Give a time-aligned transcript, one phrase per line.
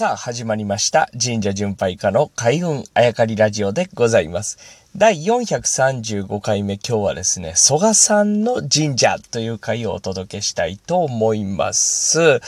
[0.00, 1.10] さあ、始まりました。
[1.22, 4.56] 神社巡拝家の開運あやかりラジオでございます。
[4.96, 12.40] 第435回目、今日はですね、蘇我さんの神社という回をお届けしたいと思います。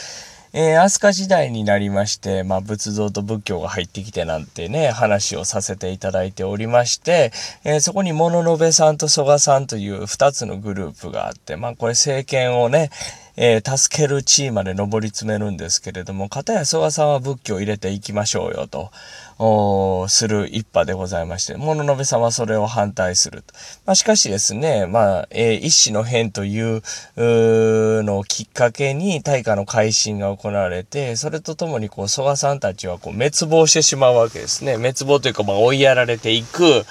[0.55, 7.31] えー、飛鳥時代になりまして、まあ、仏像と仏教が入ってきてなんてね、話をさせていただいておりまして、
[7.63, 12.89] えー、そこに物部さんと蘇我さんという二つのグループがあって、まあ、これ政権をね、
[13.35, 18.91] えー、助ける地位まで上り詰めるんですけれども、片や蘇我さんは仏教を入れていきましょうよと、
[19.39, 23.53] おする一派でございまして、物部さんはそれを反対すると。
[23.85, 26.81] まあ、しかしですね、まあ、えー、一子の変という
[27.15, 34.77] のをきっかけに大化の改新が行われて、それとともにこう、蘇我さんたちはこう滅亡してしまうわけですね。
[34.77, 36.85] 滅亡というか、まあ、追いやられていく。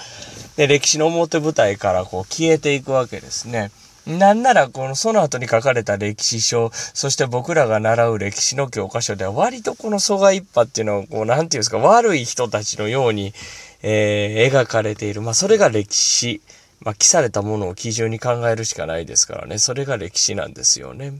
[0.57, 3.71] で、歴史の表舞台からこう消えていくわけですね。
[4.05, 13.33] なんなら、この、その後に書かれた歴史書、そして僕らが習う歴史の教科書では、割とこの蘇我一派っていうのは、こう、なんていうんですか、悪い人たちのように、
[13.81, 15.21] えー、描かれている。
[15.21, 16.41] まあ、それが歴史。
[16.81, 19.57] まあ、記されたものを基準に考えるしかないですからね。
[19.57, 21.13] それが歴史なんですよね。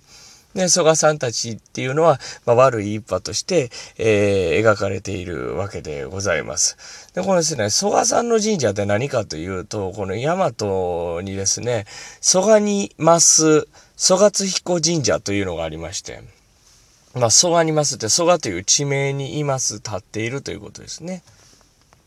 [0.54, 6.78] で、蘇我さんたちっていうのは、まあ、悪い一派として、えー、描かれているわけでございます。
[7.14, 11.86] で、このですね、蘇我さんの神社って何かというと、この大和にですね、
[12.22, 16.22] 蘇我にます蘇我津彦神社というのがありまして、
[17.16, 21.24] まあ、蘇我にますって蘇我という地名にいます、立っているということですね。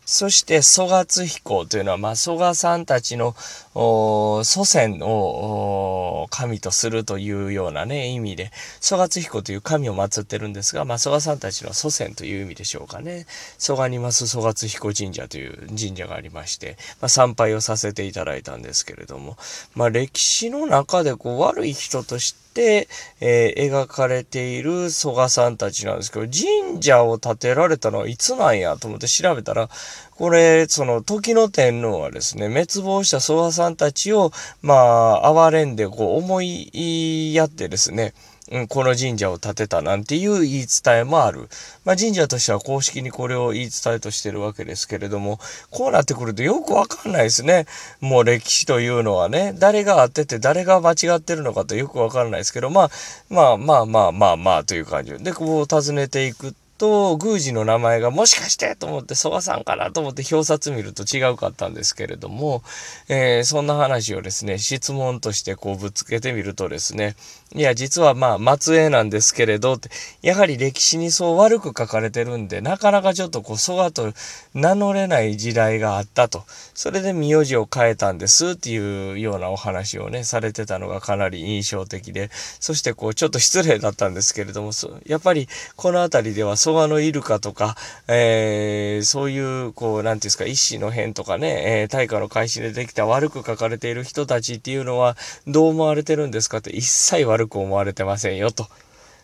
[0.06, 3.34] そして、蘇我津彦というのは、まあ、蘇我さんたちの、
[3.74, 13.26] 祖先を神とするというようなね、意味で、蘇我津彦という神を祀ってるんですが、まあ、蘇我さんたちの祖先という意味でしょうかね。
[13.58, 19.36] 蘇我にます蘇我津彦神社という神社がありまして、まあ、参拝をさせていただいたんですけれども、
[19.74, 22.88] まあ、歴史の中でこう、悪い人として、で、
[23.20, 29.68] えー、描かれている蘇我さんたちなんですけど、神社を建てられたのはいつなんやと思って調べたら、
[30.16, 34.32] これ、その、時の天皇はですね、滅亡した蘇我さんたちを、
[34.62, 38.14] まあ、哀れんで、こう、思いやってですね、
[38.50, 41.48] うん、この神社を建てたなんていう言い伝えもある。
[41.84, 45.40] まあ神社としては公式にこれを言い伝えとしてるわけですけれども、
[45.70, 47.66] こうなってくるとよくわかんないですね。
[48.00, 52.90] もう歴史というのはね、誰があってて誰が間違ってるのかとよくわからないですけど、まあ、
[53.28, 62.62] まあまあまあまあまあという感じで、こう訪ねていくと、と宮司の名前がもしかしてと思って、蘇我さんかなと思って表札見ると違うかったんですけれども、
[63.08, 67.16] えー、そんな話をですね、質問としてこうぶつけてみるとですね、
[67.54, 69.78] いや、実はまあ、末裔なんですけれど、
[70.20, 74.12] やはり歴史にそう悪く書かれてるんで、なかなかちょっとこう、蘇我と
[74.52, 76.44] 名乗れない時代があったと。
[76.74, 84.72] それで名字を変えたんですっていうようなお話をね、されてたのがかなり印象的で、そしてこう、ちょっと失礼だったんですけれども、
[85.06, 87.76] やっぱりこの辺りでは蘇我のイルカとか、
[88.08, 95.16] えー、そういう、こう、なんていうんですか、一子の変とかね、えー、大化の開始でできた悪く書かれている人たちっていうのは、
[95.46, 98.66] どう思われてるんですかって一切悪く思われてませんよと。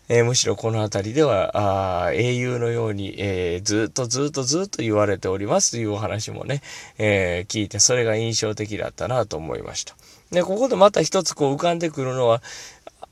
[0.09, 6.61] えー、むしろこの辺りでは、あ英雄のように、えー、ずっとずっとずっと言われておりますというお話もね、
[6.97, 9.95] えー、聞いて、それが印象的だったなと思いました。
[10.31, 12.41] で、ここでまた一つこう浮かんでくるのは、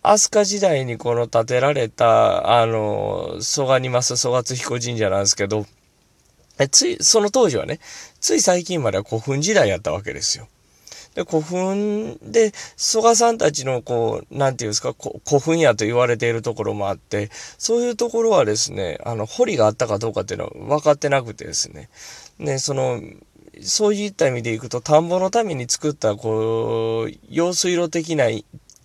[0.03, 5.65] 飛鳥時代にこの建てられた、あの、蘇我にます蘇我津彦神社なんですけど、
[6.57, 7.79] え、つい、その当時はね、
[8.19, 10.47] つい最近までは古墳時代やったわけですよ。
[11.15, 14.95] で、古墳で、蘇我さんたちの、こう、なんていうんですか、
[15.27, 21.89] 古墳やと言われているところもあって、そういうところはですね、あの、堀があったかどうかっていうのは分かってなくてですね、
[22.39, 23.01] ね、その、
[23.61, 28.29] そういった意味でいくと、田んぼのために作った、こう、用水路的な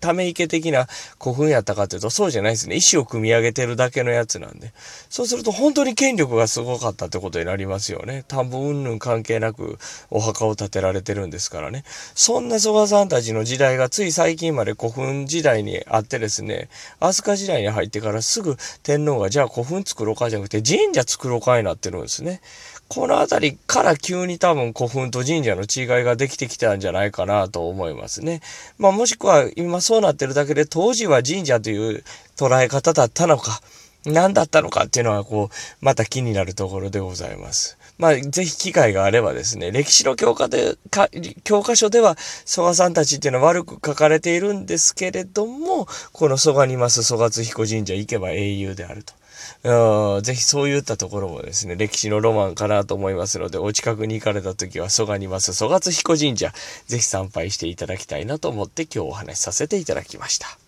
[0.07, 0.87] ため池的な
[1.21, 2.77] 古墳やったかというと、そうじゃないですね。
[2.77, 4.71] 石を組み上げてるだけのやつなんで。
[5.09, 8.23] そうすると本当に権力がすごかったってことになりますよね。
[8.29, 9.77] 田んぼ云々関係なく
[10.09, 11.83] お墓を建てられてるんですからね。
[12.15, 16.69] そんな蘇我さんたちの時代がつい最近まで古墳時代にあってですね、
[17.01, 22.39] 飛鳥時代に入ってからすぐ天皇がじゃあ古墳作ろうかじゃなくて神社作ろうかになってるんですね。
[22.89, 28.41] この辺りから急に多分古墳と神社の違いができてきたんじゃないかなと思いますね。
[28.77, 32.03] まあもしくは今そうなってるだけで当時は神社という
[32.37, 33.61] 捉え方だったのか、
[34.05, 37.77] 何だったのかっていうのはこう、また気になるところでございます。
[37.97, 41.09] まあぜひ機会があればですね、歴史の教科で、か
[41.43, 49.13] 教科書では蘇我さんたちっていうのは悪く書かれているんですけれども、この蘇我にます蘇我津彦神社行けば英雄であると。
[49.63, 56.51] ぜひそういったところもですね、歴史のロマンかなと思いますので、お近くに行かれた時は蘇我にます蘇我津彦神社、
[56.85, 60.66] ぜひ参拝していただきたいなと思って今日お話しさせていただきました。